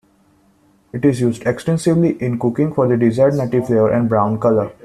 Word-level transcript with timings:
It 0.93 1.05
is 1.05 1.21
used 1.21 1.45
extensively 1.45 2.19
in 2.19 2.39
cooking 2.39 2.73
for 2.73 2.87
the 2.87 2.97
desired 2.97 3.35
nutty 3.35 3.59
flavor 3.59 3.91
and 3.93 4.09
brown 4.09 4.39
color. 4.39 4.71